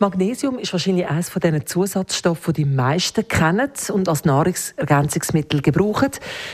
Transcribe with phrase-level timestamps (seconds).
[0.00, 6.08] Magnesium ist wahrscheinlich eines von diesen Zusatzstoffen, die die meisten kennen und als Nahrungsergänzungsmittel gebrauchen.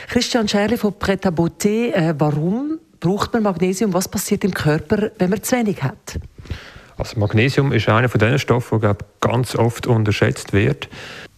[0.09, 3.93] Christian Scherli von Pret à Beauté, äh, warum braucht man Magnesium?
[3.93, 6.19] Was passiert im Körper, wenn man zu wenig hat?
[6.97, 10.89] Also Magnesium ist einer von den Stoffen, der ganz oft unterschätzt wird.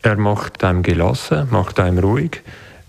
[0.01, 2.41] Er macht einem gelassen, macht einem ruhig.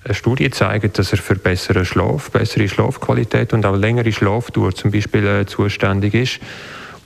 [0.02, 4.92] Eine Studie zeigt, dass er für besseren Schlaf, bessere Schlafqualität und auch längere Schlafdauer zum
[4.92, 6.40] Beispiel äh, zuständig ist.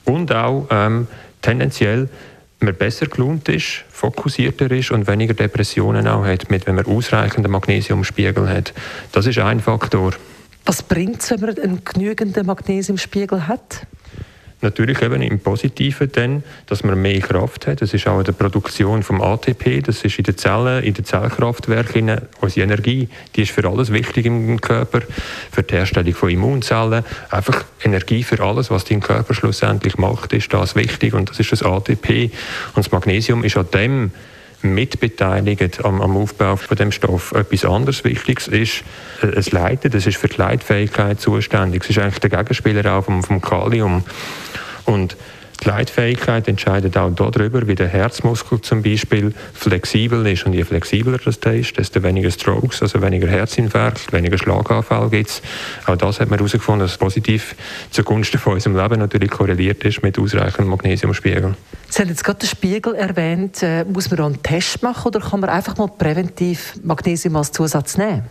[0.05, 1.07] Und auch ähm,
[1.45, 2.09] tendenziell
[2.59, 7.51] man besser gelohnt ist, fokussierter ist und weniger Depressionen auch hat, mit, wenn man ausreichenden
[7.51, 8.73] Magnesiumspiegel hat.
[9.11, 10.13] Das ist ein Faktor.
[10.65, 13.85] Was bringt es, wenn man einen genügenden Magnesiumspiegel hat?
[14.61, 17.81] Natürlich eben im Positiven dann, dass man mehr Kraft hat.
[17.81, 21.05] Das ist auch in der Produktion vom ATP, das ist in den Zellen, in den
[21.05, 22.21] Zellkraftwerken.
[22.41, 25.01] Unsere Energie, die ist für alles wichtig im Körper,
[25.51, 27.03] für die Herstellung von Immunzellen.
[27.29, 31.51] Einfach Energie für alles, was dein Körper schlussendlich macht, ist das wichtig und das ist
[31.51, 32.31] das ATP.
[32.73, 34.11] Und das Magnesium ist an dem
[34.73, 37.31] mitbeteiligt am, am, Aufbau von dem Stoff.
[37.33, 38.83] Etwas anderes Wichtiges ist
[39.21, 39.91] äh, das Leiten.
[39.91, 41.81] Das ist für die Leitfähigkeit zuständig.
[41.81, 44.03] Das ist eigentlich der Gegenspieler auch vom, vom Kalium.
[44.85, 45.17] Und
[45.63, 50.45] die Leitfähigkeit entscheidet auch darüber, wie der Herzmuskel zum Beispiel flexibel ist.
[50.45, 55.41] Und je flexibler das ist, desto weniger Strokes, also weniger Herzinfarkt, weniger Schlaganfall gibt es.
[55.85, 57.55] Auch das hat man herausgefunden, dass positiv
[57.91, 61.55] zugunsten von unserem Leben natürlich korreliert ist mit ausreichendem Magnesiumspiegel.
[61.89, 63.63] Sie haben jetzt gerade den Spiegel erwähnt.
[63.63, 67.51] Äh, muss man da einen Test machen oder kann man einfach mal präventiv Magnesium als
[67.51, 68.23] Zusatz nehmen?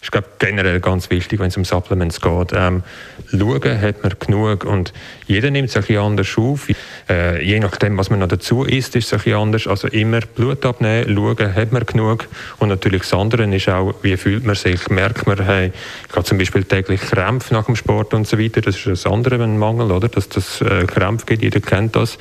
[0.00, 2.52] Das ist glaube, generell ganz wichtig, wenn es um Supplements geht.
[2.54, 2.82] Ähm,
[3.30, 4.94] schauen, hat man genug und
[5.26, 6.68] jeder nimmt es ein bisschen anders auf.
[7.10, 9.66] Äh, je nachdem, was man noch dazu isst, ist es ein bisschen anders.
[9.66, 12.28] Also immer Blut abnehmen, schauen, hat man genug.
[12.58, 14.88] Und natürlich das andere ist auch, wie fühlt man sich?
[14.88, 15.70] Merkt man, hey,
[16.08, 18.62] ich habe zum Beispiel täglich Krämpfe nach dem Sport und so weiter.
[18.62, 20.08] Das ist das andere, ein Mangel, oder?
[20.08, 22.16] Dass das äh, Krämpfe gibt, jeder kennt das.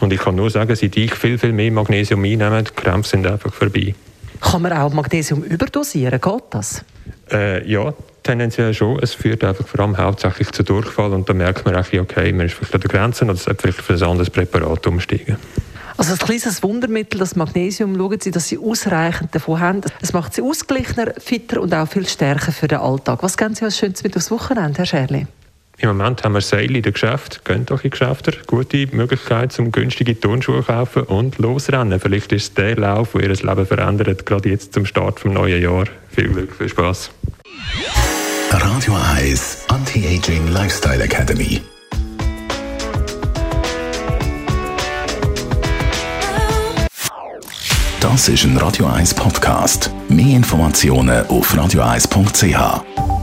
[0.00, 3.24] Und ich kann nur sagen, seit ich viel, viel mehr Magnesium einnehme, die Krämpfe sind
[3.24, 3.94] einfach vorbei.
[4.40, 6.20] Kann man auch Magnesium überdosieren?
[6.20, 6.84] Geht das?
[7.32, 8.98] Äh, ja, tendenziell schon.
[9.00, 12.46] Es führt einfach vor allem hauptsächlich zu Durchfall und da merkt man eigentlich, okay, man
[12.46, 15.36] ist vielleicht an der Grenze oder sollte vielleicht für ein anderes Präparat umsteigen.
[15.96, 19.80] Also ein kleines Wundermittel, das Magnesium, schauen Sie, dass Sie ausreichend davon haben.
[20.00, 23.22] Es macht Sie ausgeglichener, fitter und auch viel stärker für den Alltag.
[23.22, 25.26] Was geben Sie als Schönes mit aufs Wochenende, Herr Scherli?
[25.76, 27.40] Im Moment haben wir Seile in den Geschäften.
[27.44, 28.32] Geht doch in Geschäfte.
[28.46, 31.98] Gute Möglichkeit, um günstige Turnschuhe zu kaufen und losrennen.
[32.00, 35.62] Vielleicht ist es der Lauf, der ihr Leben verändert, gerade jetzt zum Start des neuen
[35.62, 35.88] Jahres.
[36.10, 37.10] Viel Glück, viel Spaß.
[38.52, 41.60] Radio 1 Anti-Aging Lifestyle Academy.
[48.00, 49.90] Das ist ein Radio 1 Podcast.
[50.08, 53.19] Mehr Informationen auf radio1.ch.